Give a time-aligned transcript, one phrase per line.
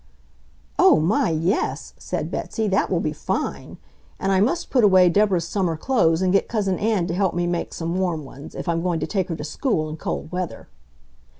[0.79, 3.77] "Oh, my, yes!" said Betsy, "that will be fine!
[4.19, 7.45] And I must put away Deborah's summer clothes and get Cousin Ann to help me
[7.45, 10.69] make some warm ones, if I'm going to take her to school in cold weather."